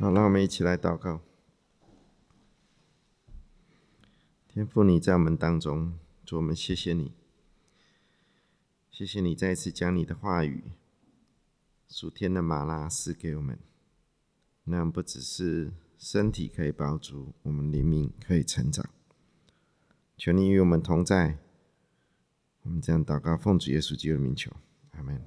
[0.00, 1.20] 好，让我们一起来祷告。
[4.48, 5.92] 天父，你在我们当中，
[6.24, 7.12] 主我们谢谢你，
[8.90, 10.72] 谢谢你再次将你的话语、
[11.86, 13.58] 属天的马拉赐给我们，
[14.64, 18.88] 那样不只是身体可以保住，我们灵命可以成长。
[20.16, 21.36] 求你与我们同在。
[22.62, 24.50] 我们这样祷告，奉主耶稣基督的名求，
[24.92, 25.22] 阿门。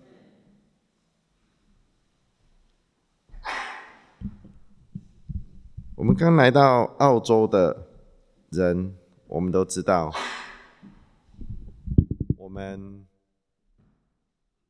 [5.96, 7.88] 我们刚来到澳洲的
[8.50, 8.98] 人，
[9.28, 10.12] 我们都知道，
[12.36, 13.08] 我们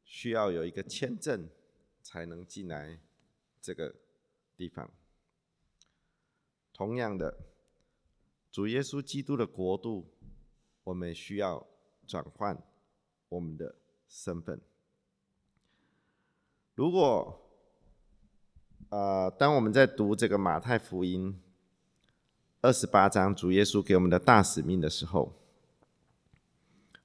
[0.03, 1.47] 需要有一个签证
[2.01, 2.99] 才能进来
[3.61, 3.95] 这个
[4.57, 4.91] 地方。
[6.73, 7.37] 同样的，
[8.51, 10.13] 主耶稣基督的国度，
[10.83, 11.65] 我们需要
[12.05, 12.61] 转换
[13.30, 13.75] 我们的
[14.09, 14.59] 身份。
[16.75, 17.42] 如果
[18.94, 21.36] 呃，当我们在读这个马太福音
[22.61, 25.33] 二十八章主耶稣给我们的大使命的时候，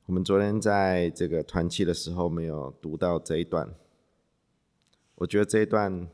[0.05, 3.75] 我们昨天在这个团契的时候没有读到这一段，
[5.15, 6.07] 我觉得这一段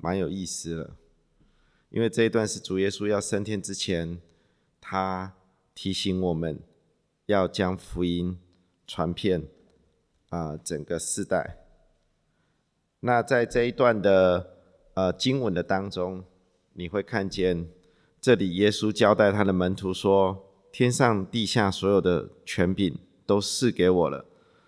[0.00, 0.90] 蛮有意思的，
[1.90, 4.20] 因为这一段是主耶稣要升天之前，
[4.80, 5.34] 他
[5.72, 6.58] 提醒我们
[7.26, 8.36] 要将福音
[8.88, 9.46] 传遍
[10.30, 11.58] 啊整个世代。
[12.98, 14.48] 那在这一段的。
[14.94, 16.24] 呃，经文的当中，
[16.74, 17.68] 你会看见
[18.20, 24.26] 这里耶稣交代他的门徒说：“天上地下所有的权柄都赐给我了，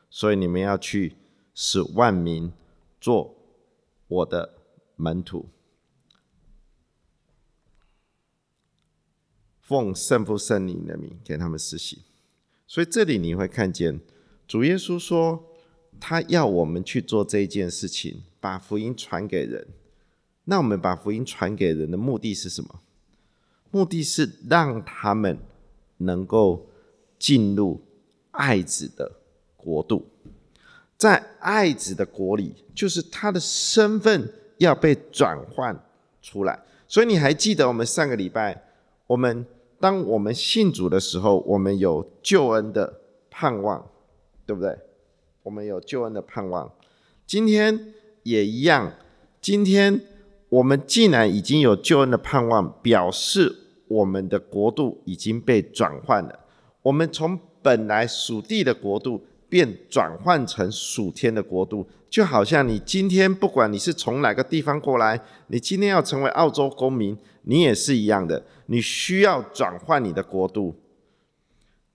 [0.09, 1.17] 所以你们要去
[1.55, 2.51] 使万民
[2.99, 3.37] 做
[4.09, 4.55] 我的
[4.97, 5.51] 门徒，
[9.61, 12.03] 奉圣父圣灵的名给他们施洗。”
[12.67, 14.01] 所以这里你会看见
[14.49, 15.45] 主耶稣说，
[16.01, 19.69] 他要我们去做这件事情，把福音传给人。
[20.47, 22.81] 那我们把福音传给人的目的是什么？
[23.71, 25.39] 目的是让他们
[25.97, 26.67] 能够
[27.19, 27.81] 进入
[28.31, 29.11] 爱子的
[29.57, 30.07] 国度，
[30.99, 35.83] 在爱子的国里，就是他的身份要被转换
[36.21, 36.63] 出来。
[36.87, 38.63] 所以你还记得我们上个礼拜，
[39.07, 39.47] 我们
[39.81, 43.01] 当我们信主的时候，我们有救恩的
[43.31, 43.91] 盼望，
[44.45, 44.79] 对不对？
[45.43, 46.71] 我们有救恩的盼望，
[47.27, 48.93] 今天也一样，
[49.41, 50.14] 今天。
[50.55, 53.57] 我们既然已经有救恩的盼望，表示
[53.89, 56.39] 我们的国度已经被转换了。
[56.83, 68.45] 我们从本来属地的国度变转换成属天的国度，就好像你今天不管你是从哪个地方过来，你今天要成为澳洲公民，你也是一样的。
[68.67, 70.77] 你需要转换你的国度，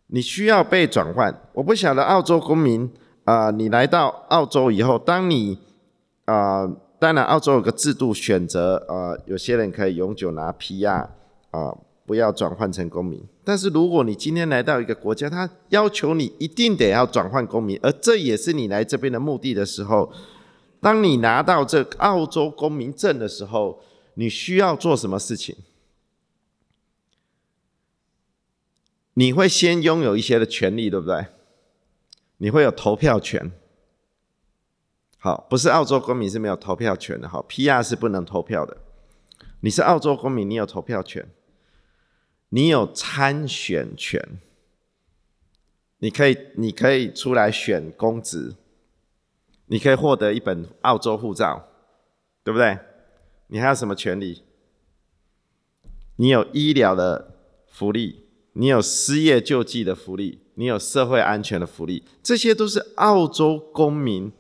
[0.07, 1.33] 你需要被转换。
[1.53, 2.91] 我不晓得澳洲公民
[3.23, 5.59] 啊，你来到澳洲以后，当你
[6.25, 6.69] 啊。
[6.99, 11.07] 当然，澳洲有个制度选择，呃，有些人可以永久拿 PR，
[11.51, 13.23] 啊，不要转换成公民。
[13.45, 20.11] 但是如果你今天来到一个国家，他要求你一定得要转换公民，而这也是你来这边的目的的时候，
[20.81, 23.81] 当你拿到这澳洲公民证的时候，
[24.15, 25.55] 你需要做什么事情？
[29.13, 31.27] 你会先拥有一些的权利，对不对？
[32.37, 33.51] 你会有投票权。
[35.21, 37.27] 好，不是澳洲公民是没有投票权的。
[37.27, 38.77] 好，PR 是不能投票的。
[39.59, 41.27] 你是澳洲公民，你有投票权，
[42.47, 44.39] 你有参选权，
[45.97, 48.55] 你可以，你可以出来选公职，
[49.65, 51.67] 你可以获得一本澳洲护照，
[52.41, 52.79] 对不对？
[53.47, 54.43] 你还有什么权利？
[56.15, 57.35] 你有医疗的
[57.67, 64.31] 福利，你有失业救济的福利，你有社会安全的福利，这些都是澳洲公民。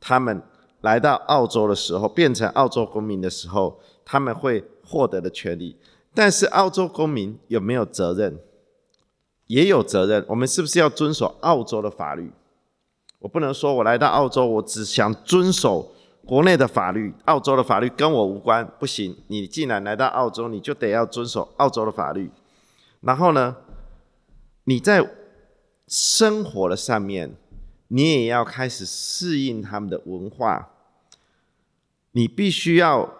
[0.00, 0.42] 他们
[0.80, 5.76] 来到澳洲的时候，变成澳洲公民的时候，他们会获得的权利。
[6.14, 8.38] 但是，澳洲公民有没有责任？
[9.46, 10.24] 也有责任。
[10.28, 12.32] 我们是不是要遵守澳洲的法律？
[13.18, 15.90] 我不能说我来到澳洲，我只想遵守
[16.24, 18.64] 国内的法律，澳洲的法律跟我无关。
[18.78, 22.30] 不行，你既然来到澳洲，你就得要遵守澳洲的法律。
[23.00, 23.56] 然后呢，
[24.64, 25.08] 你在
[25.88, 27.34] 生活的上面。
[27.88, 30.70] 你也要开始适应他们的文化，
[32.12, 33.14] 你必须要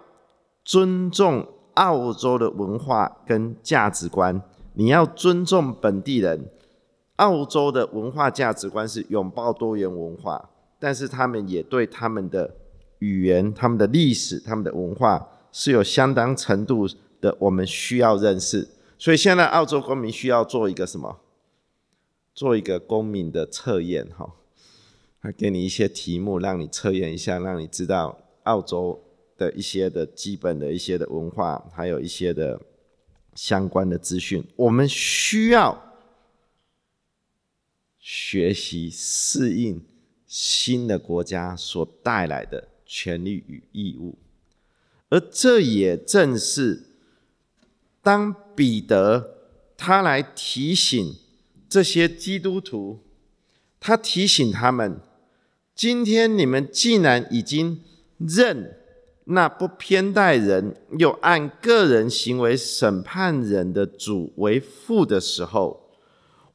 [0.65, 4.43] 尊重澳洲的文化跟价值观，
[4.75, 6.51] 你要尊重本地人。
[7.17, 12.55] 澳洲的文化价值观是拥抱多元文化，但是他们也对他们的
[13.01, 16.87] 语言、他们的历史、他们的文化是有相当程度
[17.21, 18.69] 的，我们需要认识。
[18.97, 21.19] 所以现在澳洲公民需要做一个什么？
[22.33, 24.31] 做一个公民的测验，哈。
[25.21, 29.03] 他给你一些题目，让你测验一下，让你知道澳洲
[29.37, 32.61] 的一些的基本的一些的文化，还有一些的
[33.35, 35.97] 相关的资讯，我们需要
[37.99, 39.85] 学习适应
[40.27, 44.17] 新的国家所带来的权利与义务，
[45.09, 46.85] 而这也正是
[48.03, 49.37] 当彼得
[49.77, 51.17] 他来提醒
[51.69, 53.01] 这些基督徒，
[53.79, 55.01] 他提醒他们：
[55.79, 57.85] 今天你们既然已经
[58.19, 58.75] 认。
[59.31, 65.91] 那不偏待人，又按个人行为审判人的主为父的时候，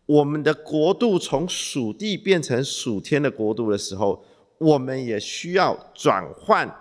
[0.08, 4.26] 我们的国度从属地变成属天的国度的时候，
[4.58, 6.76] 我们也需要转换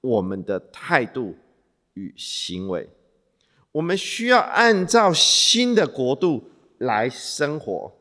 [0.00, 1.34] 我们的态度
[1.94, 2.88] 与行为。
[3.72, 6.44] 我们需要按照新的国度
[6.78, 7.92] 来生活。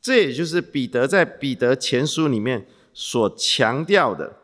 [0.00, 2.66] 这也就是彼得在彼得前书里面
[3.00, 4.34] 所强调的。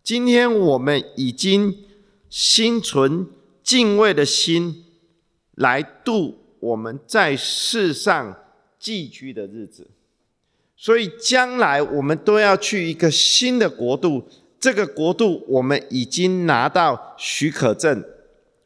[0.00, 1.76] 今天我们已经
[2.28, 3.26] 心存
[3.64, 4.84] 敬畏的心
[5.56, 8.36] 来度我们在世上
[8.78, 9.88] 寄居的日子，
[10.76, 14.22] 所以将来我们都要去一个新的国度。
[14.60, 18.04] 这个国度我们已经拿到许可证，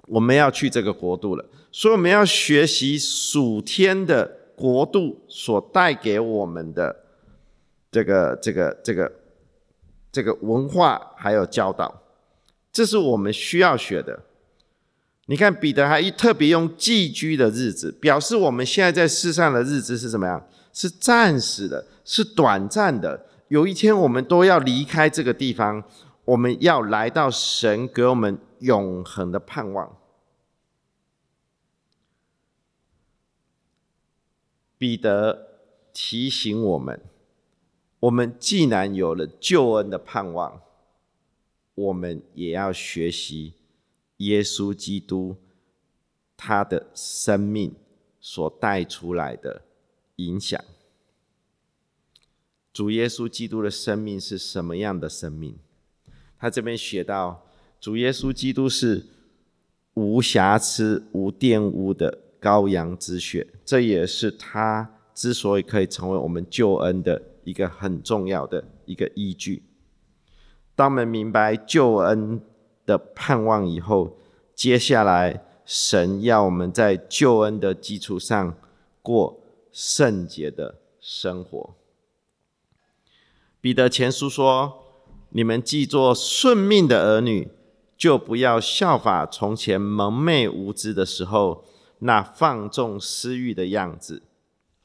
[0.09, 1.47] 我们要去这个国度了。
[1.73, 7.04] 所以我们要学习属天的国度所带给我们的
[7.95, 9.13] 这个、这个、这个。
[10.15, 12.03] 这个文化还有教导，
[12.71, 14.23] 这是我们需要学的。
[15.27, 20.49] 你看，彼得还特别用寄居的日子，表示我们现在在世上的日子是怎么样？
[20.73, 23.27] 是暂时的，是短暂的。
[23.49, 25.83] 有一天，我们都要离开这个地方，
[26.25, 29.97] 我们要来到神给我们永恒的盼望。
[34.79, 35.49] 彼得
[35.93, 37.01] 提醒我们。
[38.05, 40.61] 我们既然有了救恩的盼望，
[41.75, 43.55] 我们也要学习
[44.19, 45.37] 耶稣基督
[46.37, 47.75] 他的生命
[48.21, 49.63] 所带出来的
[50.17, 50.63] 影响。
[52.75, 55.57] 主耶稣基督的生命是什么样的生命？
[56.39, 57.47] 他这边写到，
[57.81, 59.07] 主耶稣基督是
[59.95, 67.23] 无瑕疵、无玷污的羔羊之血，这也是他之所以可以成为我们救恩的。
[67.45, 69.63] 一个很重要的一个依据。
[70.75, 72.41] 当我们明白救恩
[72.85, 74.17] 的盼望以后，
[74.55, 78.57] 接下来神要我们在救恩的基础上
[79.01, 81.75] 过圣洁的生活。
[83.61, 84.83] 彼得前书说
[85.31, 87.49] ：“你们既做顺命的儿女，
[87.97, 91.65] 就不要效法从前蒙昧无知的时候
[92.01, 94.23] 那放纵私欲的样子。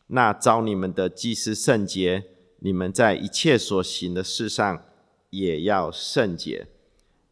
[0.07, 2.25] 那招你们的既是圣洁。”
[2.61, 4.83] 你们在一切所行的事上
[5.29, 6.67] 也要圣洁，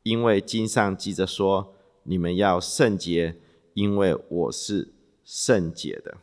[0.03, 3.35] 因为经上记着说：“你们要圣洁，
[3.73, 4.93] 因为我是
[5.25, 6.17] 圣洁的。”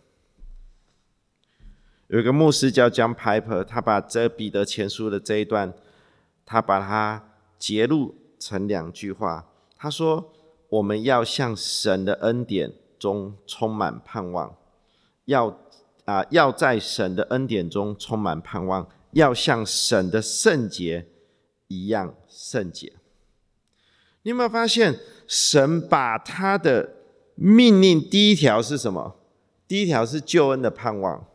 [2.08, 5.74] 有一个牧师叫 John Piper，他把这彼得前书的这一段，
[6.46, 9.50] 他把它截录成两句话。
[9.76, 10.32] 他说
[10.70, 14.56] ：“我们要向神的恩典中充满盼望，
[15.26, 15.58] 要。”
[16.04, 21.08] 啊，要在神的恩典中充满盼望，要像神的圣洁
[21.68, 22.92] 一样圣洁。
[24.22, 26.94] 你有没有发现，神把他的
[27.34, 29.16] 命令第一条是什么？
[29.66, 31.26] 第一条是救恩的盼望。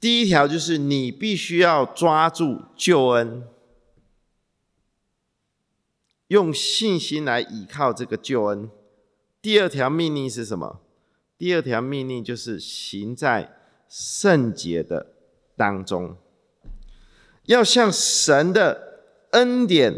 [0.00, 3.46] 第一条就是你必须要抓住救恩，
[6.28, 8.70] 用信心来依靠这个救恩。
[9.42, 10.80] 第二条命令是什么？
[11.38, 13.54] 第二条命令就是行在
[13.88, 15.14] 圣洁的
[15.56, 16.16] 当中，
[17.44, 19.94] 要向神的恩典，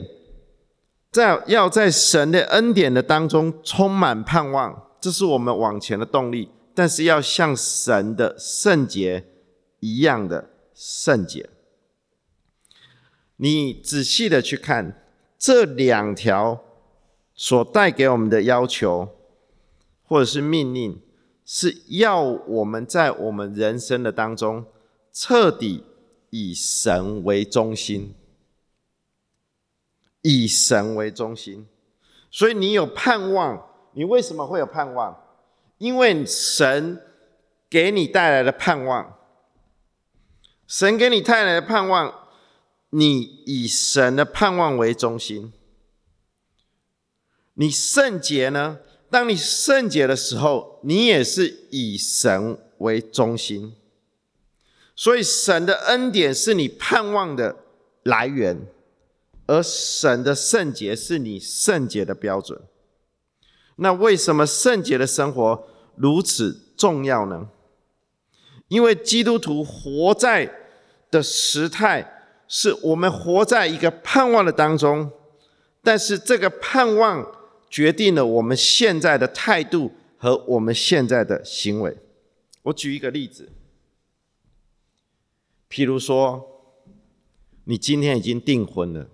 [1.10, 6.50] 在要在神的恩典的当中充满盼望，这是我们往前的动力。
[6.74, 9.24] 但是要像神的圣洁
[9.80, 11.48] 一样的圣洁。
[13.36, 15.02] 你仔细的去看
[15.38, 16.62] 这两条
[17.34, 19.08] 所带给我们的要求，
[20.04, 21.00] 或者是命令。
[21.52, 24.64] 是要我们在我们人生的当中，
[25.12, 25.82] 彻底
[26.30, 28.14] 以神为中心，
[30.22, 31.66] 以神为中心。
[32.30, 35.20] 所以你有盼望，你为什么会有盼望？
[35.78, 37.02] 因为神
[37.68, 39.18] 给你带来的盼望，
[40.68, 42.28] 神给你带来的盼望，
[42.90, 45.52] 你以神的盼望为中心，
[47.54, 48.78] 你圣洁呢？
[49.10, 53.74] 当你圣洁的时候，你也是以神为中心，
[54.94, 57.56] 所以神的恩典是你盼望的
[58.04, 58.66] 来源，
[59.46, 62.60] 而神的圣洁是你圣洁的标准。
[63.76, 67.48] 那为什么圣洁的生活如此重要呢？
[68.68, 70.48] 因为基督徒活在
[71.10, 75.10] 的时态，是我们活在一个盼望的当中，
[75.82, 77.26] 但是这个盼望
[77.70, 81.96] 决定了我们现在的态度和我们现在的行为。
[82.64, 83.48] 我举一个例子，
[85.70, 86.74] 譬如说，
[87.64, 89.08] 你今天已经订婚了，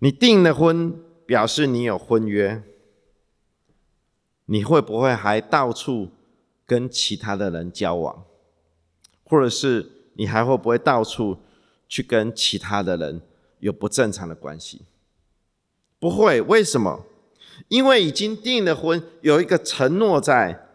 [0.00, 1.04] 你订了婚。
[1.30, 2.60] 表示你有婚约，
[4.46, 6.10] 你会不会还到处
[6.66, 8.24] 跟其他的人交往，
[9.22, 11.38] 或者是你还会不会到处
[11.88, 13.22] 去跟其他的人
[13.60, 14.82] 有不正常的关系？
[16.00, 17.04] 不会，为什么？
[17.68, 20.66] 因为已经订了婚，有一个承诺在，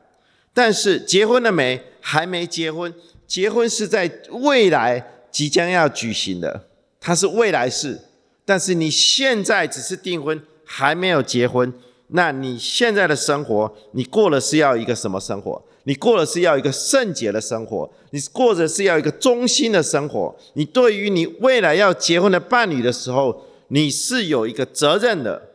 [0.53, 1.83] 但是结婚了没？
[1.99, 2.93] 还没结婚，
[3.25, 6.67] 结婚是在未来即将要举行的，
[7.01, 7.99] 它是未来式。
[8.45, 11.73] 但是你现在只是订婚，还没有结婚，
[12.09, 15.59] 那你现在的生活，你过的是要一个什么生活？
[15.85, 20.35] 你过的是要一个圣洁的生活，你过着是要一个忠心的生活。
[20.53, 25.49] 你对于你未来要结婚的伴侣的时候，你是有一个责任的。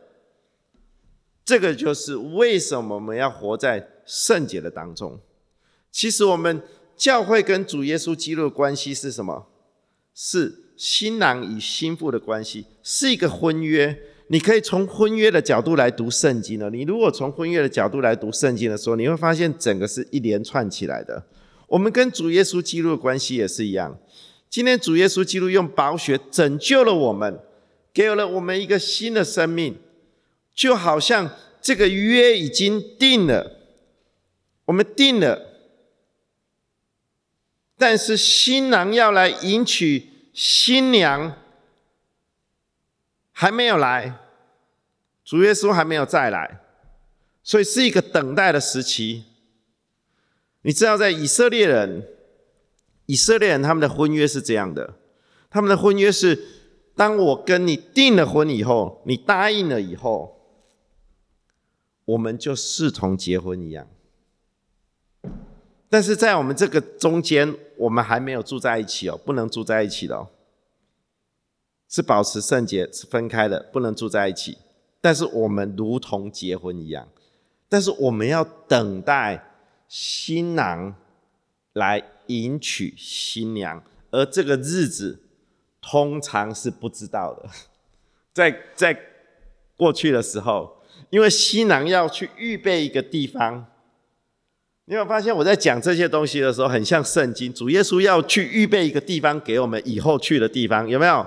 [1.43, 5.19] 这个就是为什么我们要活在圣洁的当中。
[5.91, 6.61] 其实我们
[6.95, 9.47] 教会跟主耶稣基督的关系是什么？
[10.13, 10.59] 是。
[10.77, 13.95] 新郎与新妇的关系是一个婚约，
[14.29, 16.71] 你可以从婚约的角度来读圣经了。
[16.71, 21.23] 你如果从婚约的角度来读圣经的时候，你会发现整个是一连串起来的。
[21.67, 23.95] 我们跟主耶稣基督的关系也是一样。
[24.49, 27.39] 今天主耶稣基督用宝血拯救了我们，
[27.93, 29.79] 给了我们一个新的生命，
[30.53, 31.31] 就好像
[31.61, 33.59] 这个约已经定了，
[34.65, 35.47] 我们定了，
[37.77, 40.09] 但是新郎要来迎娶。
[40.33, 41.37] 新娘
[43.33, 44.17] 还没有来，
[45.25, 46.61] 主耶稣还没有再来，
[47.43, 49.25] 所以是一个等待的时期。
[50.61, 52.07] 你知道，在以色列人，
[53.07, 54.93] 以色列人他们的婚约是这样的：
[55.49, 56.41] 他们的婚约是，
[56.95, 60.37] 当我跟你订了婚以后，你答应了以后，
[62.05, 63.87] 我们就视同结婚一样。
[65.89, 70.29] 但是在我们这个中间，我们还没有住在一起哦，不能住在一起的哦，
[71.89, 74.57] 是保持圣洁，是分开的，不能住在一起。
[75.01, 77.07] 但是我们如同结婚一样，
[77.67, 79.43] 但是我们要等待
[79.87, 80.95] 新郎
[81.73, 85.19] 来迎娶新娘，而这个日子
[85.81, 87.49] 通常是不知道的，
[88.31, 88.97] 在在
[89.75, 90.77] 过去的时候，
[91.09, 93.65] 因为新郎要去预备一个地方。
[94.85, 97.53] 你有发现我在讲这些东西的时候，很像圣经。
[97.53, 101.25] 主耶稣要去预备一个地方给我们以后去的地方，有没有？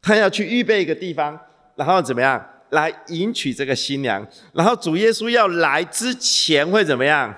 [0.00, 1.38] 他要去预备一个地方，
[1.76, 4.26] 然后怎么样来迎娶这个新娘？
[4.52, 7.34] 然后主耶稣要来之前会怎么样？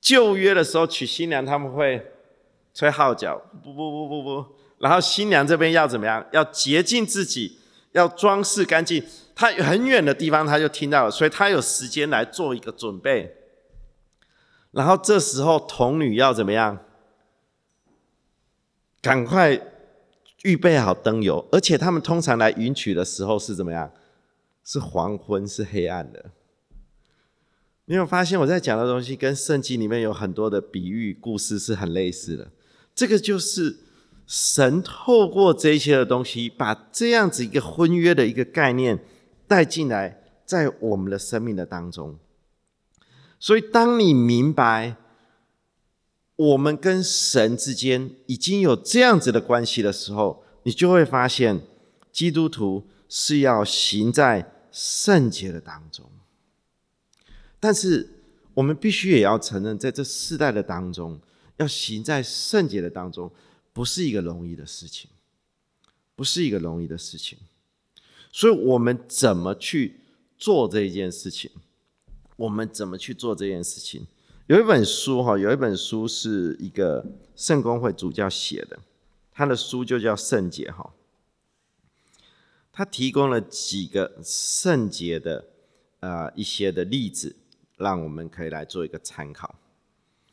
[0.00, 2.12] 旧约的时候娶新娘，他们会
[2.74, 4.44] 吹号角，不不不不不。
[4.78, 6.24] 然后新娘这边要怎么样？
[6.32, 7.58] 要洁净自己，
[7.92, 9.04] 要装饰干净。
[9.34, 13.34] 他很远的地方他就听到了，所以他有时间来做一个准备。
[14.72, 16.78] 然后这时候童女要怎么样？
[19.00, 19.60] 赶快
[20.42, 23.92] 预备好灯油，而且他们通常来迎娶的时候是怎么样？
[24.64, 26.32] 是黄昏，是黑暗的。
[27.86, 32.50] 你有发现我在讲的东西跟圣经里面有很多的比喻故事是很类似的？
[32.94, 33.78] 这个就是
[34.28, 39.02] 神透过这些的东西，把这样子一个婚约的一个概念
[39.46, 42.18] 带进来，在我们的生命的当中。
[43.40, 44.96] 所以，当你明白
[46.36, 51.62] 我们跟神之间已经有这样子的关系的时候，你就会发现，
[52.12, 56.04] 基督徒是要行在圣洁的当中。
[57.58, 58.10] 但是，
[58.52, 61.18] 我们必须也要承认，在这世代的当中，
[61.56, 63.32] 要行在圣洁的当中，
[63.78, 65.08] 不是一个容易的事情，
[66.16, 67.38] 不是一个容易的事情。
[68.32, 70.00] 所以，我们怎么去
[70.36, 71.48] 做这件事情？
[72.34, 74.08] 我们怎么去做这件事情？
[74.48, 77.06] 有一本书哈，有一本书是一个
[77.36, 78.80] 圣公会主教写的，
[79.30, 80.92] 他的书就叫《圣洁》哈。
[82.72, 85.44] 他提供了几个圣洁的
[86.00, 87.36] 呃一些的例子，
[87.76, 89.54] 让我们可以来做一个参考。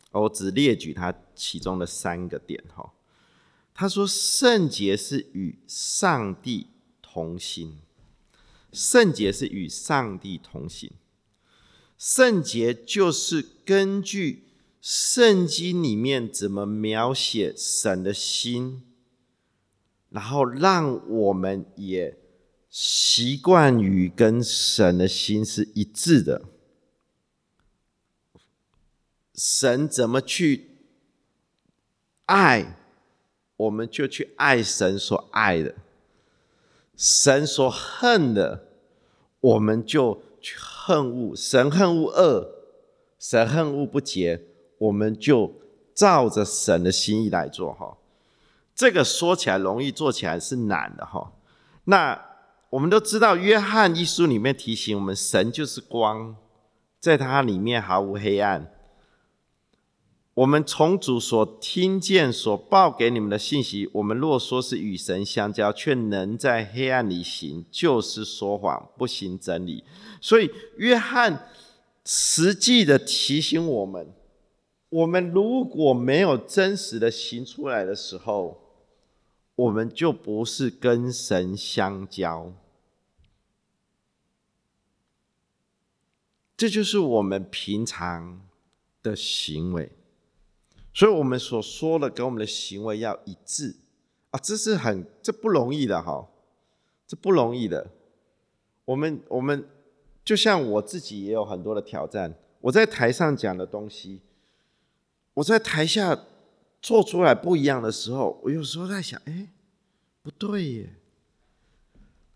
[0.10, 2.92] 我只列举他其中的三个点哈。
[3.77, 6.67] 他说，圣洁是与上帝
[7.01, 7.79] 同行，
[8.72, 10.94] 圣洁是与上帝同行。
[11.98, 14.48] 圣洁就是根据
[14.79, 18.82] 圣经里面怎么描写神的心，
[20.10, 22.17] 然后让我们也
[22.70, 26.46] 习惯于跟神的心是一致的。
[29.34, 30.77] 神怎么去
[32.25, 32.77] 爱，
[33.58, 35.74] 我们就去爱神所爱的；
[36.98, 38.66] 神所恨的，
[39.40, 41.36] 我们就去恨恶。
[41.36, 42.50] 神恨恶恶，
[43.18, 44.42] 神恨恶不洁，
[44.78, 45.54] 我们就
[45.94, 47.74] 照着神的心意来做。
[47.74, 47.98] 哈，
[48.76, 51.06] 这个说起来容易，做起来是难的。
[51.06, 51.32] 哈，
[51.86, 52.26] 那
[52.72, 56.36] 我们都知道，约翰一书里面提醒我们，神就是光，
[57.00, 58.70] 在它里面毫无黑暗。
[60.36, 69.86] 我们从主所听见、所报给你们的信息，我们若说是与神相交，却能在黑暗里行，就是说谎，不行真理。
[70.20, 71.50] 所以，约翰
[72.04, 74.13] 实际的提醒我们：
[74.89, 78.60] 我们如果没有真实的行出来的时候，
[79.56, 82.51] 我们就不是跟神相交。
[86.58, 88.42] 这就是我们平常
[89.01, 89.89] 的行为。
[90.96, 93.75] 所以，我们所说的跟我们的行为要一致
[94.32, 96.30] 啊，这是很这不容易的哈，
[97.06, 97.92] 这不容易的。
[98.86, 99.68] 我们我们
[100.24, 102.34] 就像我自己也有很多的挑战。
[102.62, 104.22] 我在台上讲的东西，
[105.34, 106.18] 我在台下
[106.82, 109.50] 做出来不一样的时候，我有时候在想，哎，
[110.24, 110.96] 不对耶，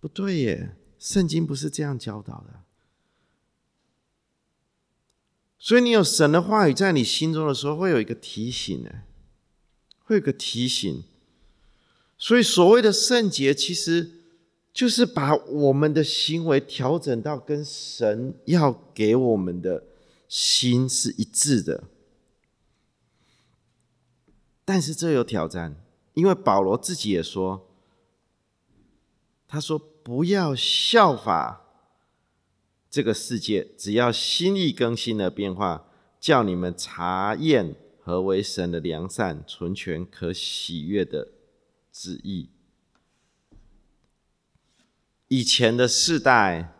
[0.02, 2.60] 不对耶，圣经不是这样教导的。
[5.62, 8.90] 所以，你有神的话语在你心中的时候，会有一个提醒呢，
[10.06, 11.04] 会有个提醒。
[12.18, 14.10] 所以，所谓的圣洁，其实
[14.72, 19.84] 就是把我们的行为调整到跟神要给我们的
[20.30, 21.84] 心是一致的。
[24.64, 25.76] 但是，这有挑战，
[26.14, 27.68] 因为保罗自己也说，
[29.46, 31.66] 他说：“不要效法。”
[32.90, 35.86] 这个世界只要心意更新的变化，
[36.20, 41.28] 叫你们查验何为神的良善、纯全、可喜悦的
[41.92, 42.50] 旨意。
[45.28, 46.74] 以前的世代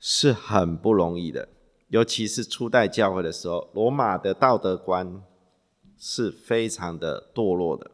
[0.00, 1.48] 是很不容易的，
[1.86, 5.22] 尤其是初代教会的时候，罗马的道德观
[5.96, 7.92] 是非常的堕落的。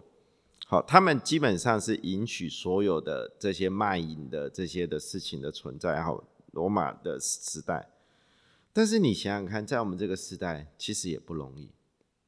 [0.67, 6.01] 好，他们基本上是允许所有的这些卖淫的这些的事情的存在。
[6.01, 6.25] 好。
[6.51, 7.91] 罗马的时代，
[8.73, 11.71] 但是你想想看，在我们这个时代，其实也不容易，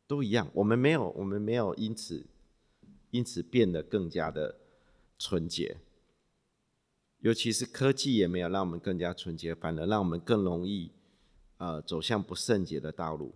[0.07, 0.49] 都一样。
[0.55, 2.27] 我们没有，我们没有因此
[3.11, 4.59] 因此变得更加的
[5.19, 5.79] 纯洁，
[7.21, 10.91] 尤其是科技也没有让我们更加纯洁，反而让我们更容易
[11.59, 13.35] 呃走向不圣洁的道路。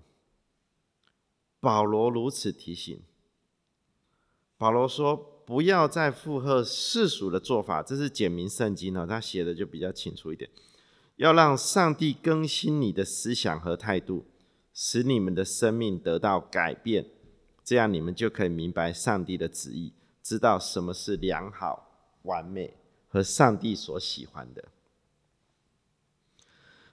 [1.60, 3.02] 保罗如此提醒，
[4.56, 10.48] 保罗说：“不要再附和世俗的做法。”这是简明圣经呢，他写的就比较清楚一点。
[11.16, 14.26] 要让上帝更新你的思想和态度，
[14.72, 17.06] 使你们的生命得到改变，
[17.64, 22.74] 这样你们就可以明白上帝的旨意，知道什么是良好、完美
[23.08, 24.64] 和上帝所喜欢的。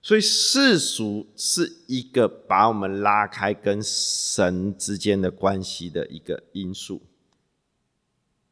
[0.02, 7.02] 所以世俗是一个把我们拉开跟神之间的关系的一个因素，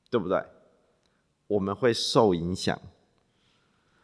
[0.09, 0.41] 对不对？
[1.47, 2.81] 我们会受影响。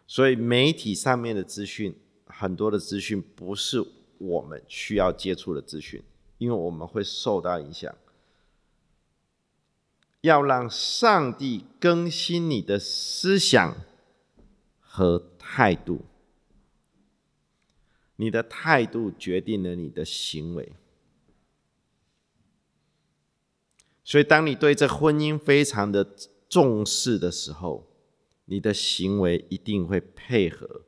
[0.08, 1.94] 所以媒体上面的资讯，
[2.26, 3.86] 很多的资讯不是
[4.18, 6.02] 我们需要接触的资讯，
[6.38, 7.94] 因为我们会受到影响。
[10.22, 13.78] 要让上帝更新你的思想
[14.80, 16.06] 和态度，
[18.16, 20.74] 你的态度决定了你的行为。
[24.04, 26.04] 所以，当你对这婚姻非常的
[26.50, 27.87] 重视的时候，
[28.48, 30.82] 你的行为一定会配合。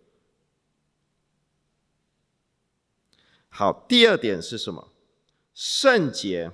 [3.47, 4.89] 好，第二点是什么？
[5.53, 6.51] 圣洁。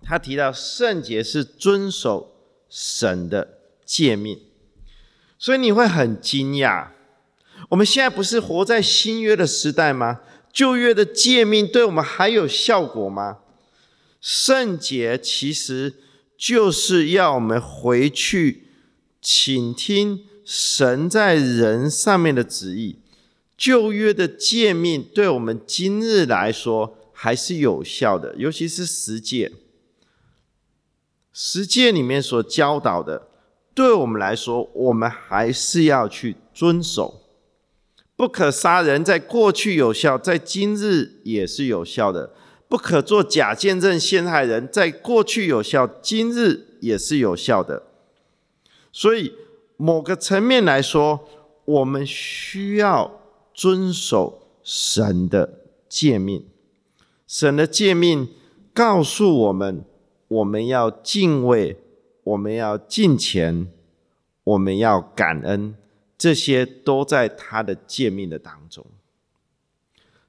[0.00, 2.32] 他提到圣洁是遵守
[2.68, 4.40] 神的诫命，
[5.36, 6.90] 所以你会很惊讶。
[7.70, 10.20] 我们现在不是活在新约的时代吗？
[10.52, 13.40] 旧约的诫命对我们还有效果吗？
[14.20, 15.94] 圣洁其实
[16.36, 18.67] 就是要我们回去。
[19.20, 22.96] 请听神在人上面的旨意，
[23.56, 29.52] 旧约的诫命对我们今日来说还是有效的，尤其是十诫。
[31.32, 33.28] 十诫里面所教导的，
[33.74, 37.22] 对我们来说，我们还是要去遵守。
[38.16, 42.30] 不可杀人，在过去有效，在今日也是有效的；
[42.68, 47.87] 不可做假见证陷害人，在过去有效，今日也是有效的。
[48.92, 49.34] 所以
[49.76, 51.20] 某个层面来说，
[51.64, 53.20] 我们需要
[53.54, 56.44] 遵守神的诫命。
[57.26, 58.28] 神的诫命
[58.72, 59.84] 告诉我们，
[60.28, 61.76] 我们要敬畏，
[62.24, 63.70] 我们要敬虔，
[64.44, 65.74] 我们要感恩，
[66.16, 68.84] 这些都在他的诫命的当中。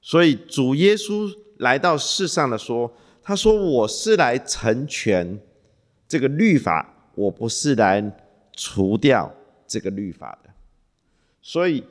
[0.02, 2.92] 所以主耶稣来到世上的说，
[3.22, 5.40] 他说：“我是来成全
[6.08, 8.02] 这个律法，我不是来
[8.60, 9.32] 除掉
[9.66, 10.50] 这个律法的。”
[11.42, 11.84] 所以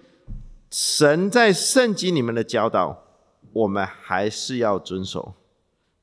[0.70, 3.04] 神在圣经里面的教导。
[3.54, 5.32] 我们还是要遵守，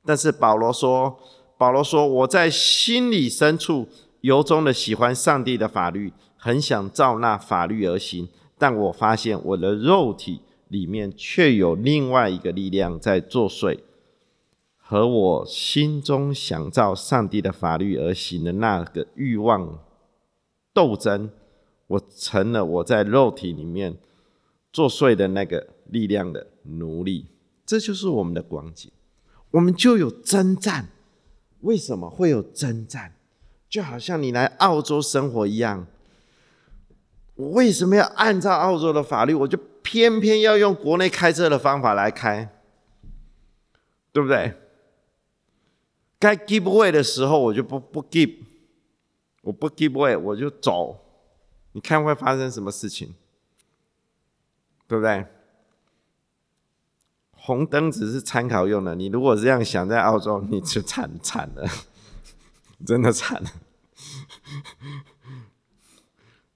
[0.04, 1.16] 但是保罗说
[1.56, 3.88] ：“保罗说，我在心里深处
[4.20, 8.28] 由衷的喜欢上帝的法律，很想照那法律而行。
[8.58, 13.78] 但我发现我的肉体里面却有另外一个力量在作祟，
[14.76, 19.78] 和我心中想照上帝的法律而行的那个欲望
[20.76, 21.30] 斗争。
[21.86, 23.96] 我成了我在肉体里面
[24.72, 27.28] 作祟的那个力量的奴隶。”
[27.64, 28.92] 这就是我们的光景，
[29.52, 30.88] 我们就有征战。
[31.62, 33.14] 为什么会有征战？
[33.68, 35.86] 就好像你来澳洲生活一样，
[37.34, 39.34] 我为什么要按照澳洲的法律？
[39.34, 42.48] 我就偏偏要用国内开车的方法来开，
[44.12, 44.54] 对不对？
[46.18, 48.36] 该 give way 的时候，我就不不 give，
[49.46, 50.98] 我不 give way，我就走。
[51.70, 53.14] 你看会发生什么事情？
[54.88, 55.24] 对不对？
[57.30, 61.64] 红灯只是参考用的，你如果这样想，在澳洲你就惨惨了，
[62.84, 63.50] 真的惨了。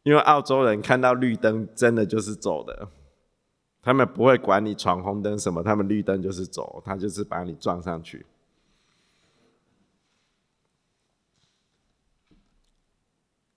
[0.02, 2.88] 因为澳洲人看到绿灯，真的就是走的，
[3.80, 8.26] 他们不会管你闯红灯什么，他们绿灯就是走，他就是把你撞上去。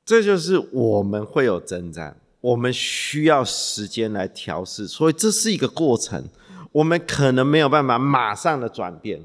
[0.05, 6.27] 这就是我们会有征战，我们需要时间来调试，所以这是一个过程。
[6.73, 9.23] 我们可能没有办法马上的转变，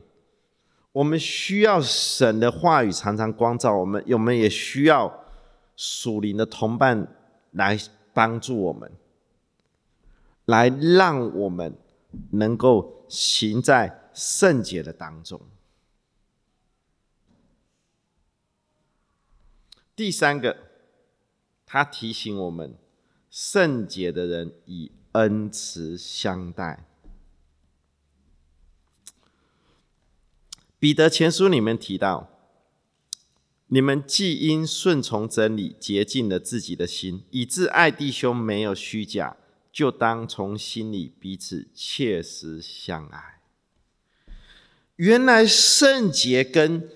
[0.92, 5.24] 我们需要神的话语常常光照我们，我们也需要
[5.74, 7.08] 属灵的同伴
[7.52, 7.78] 来
[8.12, 8.92] 帮助我们，
[10.44, 11.74] 来让我们
[12.32, 15.40] 能够行在圣洁的当中。
[19.96, 20.56] 第三个，
[21.70, 22.74] 他提醒我们，
[23.30, 26.86] 圣洁的人以恩慈相待。
[30.78, 32.30] 彼得前书里面提到，
[33.66, 39.36] 你们既因顺从真理洁净了自己的心，以致爱弟兄没有虚假，
[39.70, 43.40] 就当从心里彼此切实相爱。
[44.96, 46.88] 原来圣洁跟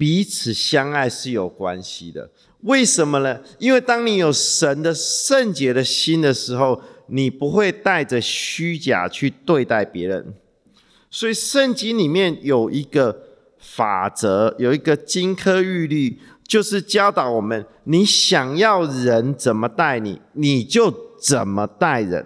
[0.00, 2.30] 彼此相爱是有关系的。
[2.62, 3.38] 为什么呢？
[3.58, 10.32] 因为当你有神的圣洁的心的时候，你不会带着虚假去对待别人。
[11.10, 13.14] 所以圣经里面有一个
[13.58, 22.24] 法则，有一个金科玉律，就是教导我们：你想要人怎么待你，你就怎么待人；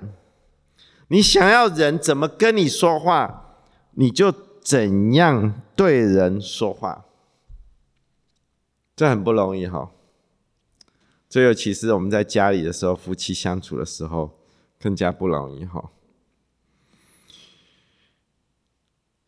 [1.09, 3.57] 你想要人怎么跟你说话，
[3.95, 4.33] 你就
[4.63, 7.07] 怎样对人说话。
[8.97, 9.91] 这很不容易哈。
[11.29, 14.39] 这尤其是我们在家里的时候，夫妻相处的时候，
[14.79, 15.91] 更加不容易哈。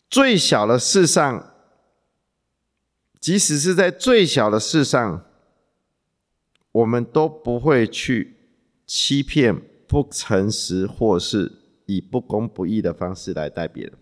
[0.09, 1.53] 最小的事上，
[3.19, 5.27] 即使是在最小的事上，
[6.71, 8.37] 我们都不会去
[8.87, 11.53] 欺骗、不诚实，或是
[11.87, 13.99] 以不公不义的方式来待别人。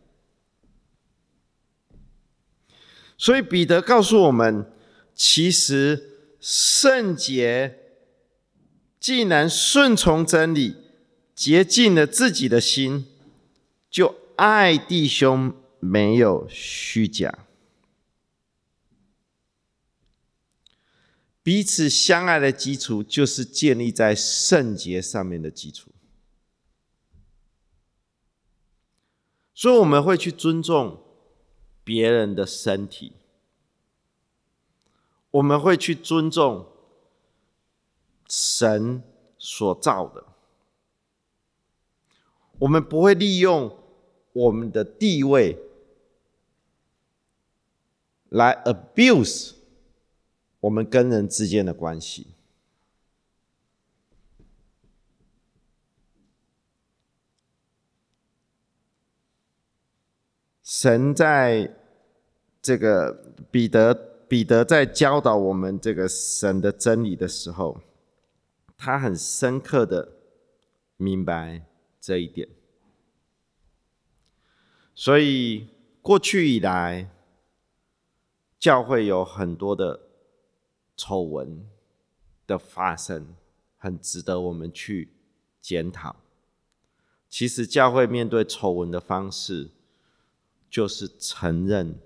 [3.16, 4.70] 所以彼得告诉我们，
[5.14, 7.78] 其实圣洁
[8.98, 10.76] 既然顺从真理，
[11.34, 13.06] 洁净了自己的心，
[13.90, 15.54] 就爱弟兄。
[15.86, 17.46] 没有虚假，
[21.42, 25.90] 彼此相爱的基础就是建立在圣洁上面的基础。
[29.52, 31.04] 所以我们会去尊重
[31.84, 33.12] 别人的身体，
[35.34, 36.64] 我们会去尊重
[38.28, 39.02] 神
[39.36, 40.24] 所造的，
[42.60, 43.76] 我们不会利用
[44.32, 45.58] 我们的地位。
[48.28, 49.54] 来 abuse
[50.60, 52.28] 我们跟人之间的关系。
[60.62, 61.76] 神在
[62.60, 63.12] 这个
[63.52, 67.80] 彼得彼得在教导我们这个神的真理的时候，
[68.76, 70.12] 他很深刻的
[70.96, 71.66] 明白
[72.00, 72.48] 这一点。
[74.94, 75.68] 所以
[76.00, 77.10] 过去以来，
[78.58, 80.00] 教会有很多的
[80.96, 81.68] 丑闻
[82.46, 83.34] 的发生，
[83.76, 85.12] 很值得我们去
[85.60, 86.16] 检讨。
[87.28, 89.70] 其实教会面对丑闻的方式，
[90.70, 91.98] 就是承认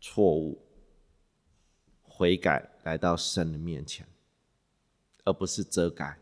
[0.00, 0.60] 错误、
[2.20, 4.06] 悔改，来到神的面前，
[5.24, 6.18] 而不是遮盖，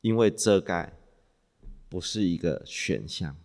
[0.00, 0.94] 因为遮盖
[1.90, 3.36] 不是一个选项。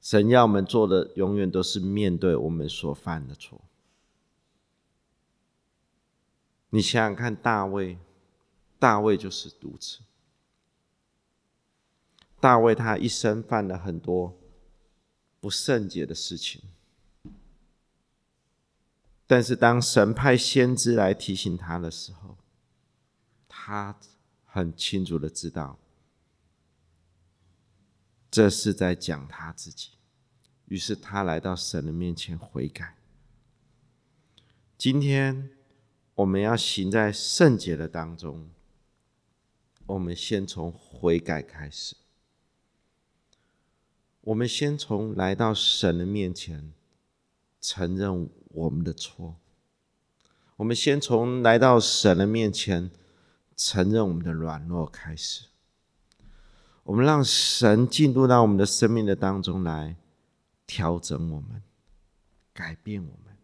[0.00, 3.60] 神要我们做的，永远都是面对我们所犯的错。
[6.70, 7.98] 你想想看，大卫，
[8.78, 9.98] 大卫就是如此。
[12.38, 14.38] 大卫他一生犯了很多
[15.40, 16.62] 不圣洁的事情，
[19.32, 22.36] 但是当神派先知来提醒他的时候，
[23.48, 23.98] 他
[24.44, 25.78] 很清楚的知道。
[28.30, 29.92] 这是在讲他自己，
[30.66, 32.98] 于是他来到神的面前悔改。
[34.76, 35.48] 今天
[36.16, 38.50] 我们要行在圣洁的当中，
[39.86, 41.96] 我们先从悔改开始。
[44.20, 46.74] 我们先从来到神的面前
[47.62, 49.36] 承认我们的错。
[50.56, 52.90] 我们先从来到神的面前
[53.56, 55.46] 承认我们的软弱开始。
[56.82, 59.96] 我们让神进入到我们的生命的当中来
[60.66, 61.62] 调整我们、
[62.52, 63.34] 改变我们。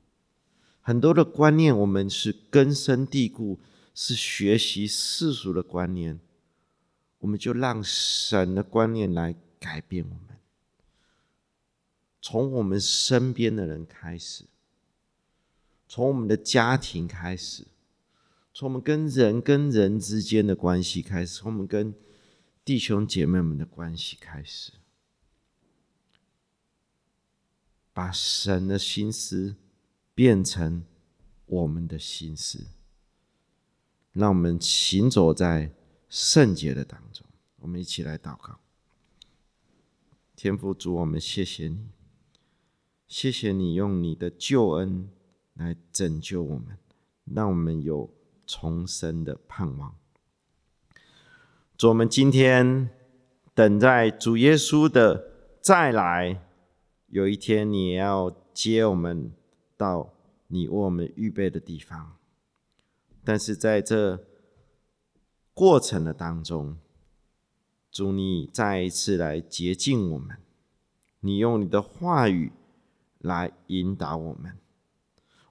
[0.81, 3.61] 很多的观念，我们是根深蒂固，
[3.94, 6.18] 是学习世俗的观念。
[7.20, 10.27] 我们就让神的观念来改变我们，
[12.20, 14.44] 从我们身边的人开始，
[15.87, 17.66] 从我们的家庭开始，
[18.52, 21.94] 从我们跟人跟人之间的关系开始，从我们跟。
[22.64, 24.72] 弟兄姐妹们的关系开始，
[27.94, 29.57] 把神的心思
[30.14, 30.85] 变成
[31.46, 32.66] 我们的心思，
[34.12, 35.72] 让我们行走在
[36.11, 37.26] 圣洁的当中。
[37.61, 38.61] 我们一起来祷告，
[40.37, 41.88] 天父主，我们谢谢你，
[43.09, 45.09] 谢谢你用你的救恩
[45.55, 46.77] 来拯救我们，
[47.25, 48.11] 让我们有
[48.47, 49.97] 重生的盼望。
[51.79, 52.90] 主，我们今天
[53.55, 56.42] 等在主耶稣的再来，
[57.07, 59.33] 有一天你要接我们
[59.79, 60.12] 到
[60.49, 62.18] 你为我们预备的地方。
[63.25, 64.23] 但是在这
[65.55, 66.77] 过程的当中，
[67.90, 70.37] 主你再一次来洁净我们，
[71.21, 72.53] 你用你的话语
[73.18, 74.57] 来引导我们。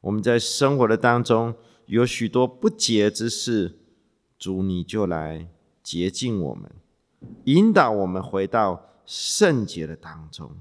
[0.01, 3.77] 我们在生活的当中有许多不洁之事，
[4.38, 5.47] 主你就来。
[5.84, 6.69] 洁净我们，
[7.45, 10.51] 引导我们回到圣洁的当中。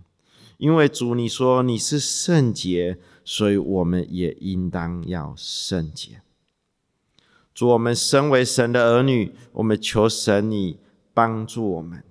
[0.56, 6.22] 因为主你说你是圣洁，所以我们也应当要圣洁。
[7.52, 10.78] 主，我们身为神的儿女，我们求神你
[11.12, 12.04] 帮助我们。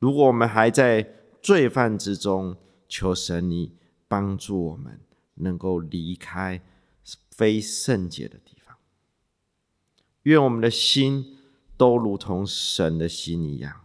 [0.00, 2.56] 如果我们还在罪犯之中，
[2.88, 3.70] 求神你
[4.08, 4.98] 帮助我们，
[5.34, 6.60] 能够离开
[7.30, 8.76] 非圣洁的地方。
[10.22, 11.36] 愿我们的心。
[11.78, 13.84] 都如同神的心一样，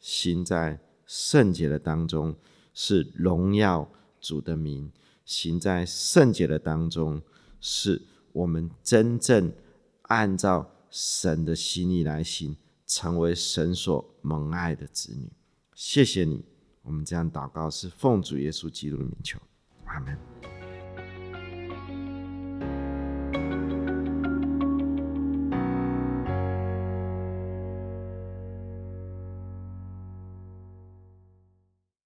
[0.00, 2.34] 行在圣洁的当中，
[2.74, 3.88] 是荣耀
[4.20, 4.90] 主的名；
[5.24, 7.22] 行在圣洁的当中，
[7.60, 8.02] 是
[8.32, 9.52] 我们真正
[10.02, 15.30] 按照神的心意来行，成为神所蒙爱的子女。
[15.72, 16.44] 谢谢你，
[16.84, 19.40] 我们这样祷告是奉主耶稣基督的名求，
[19.86, 20.16] 阿门。